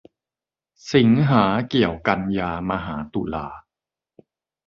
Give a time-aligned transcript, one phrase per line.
[0.93, 3.47] สิงหาเกี่ยวกันยามาหาตุลา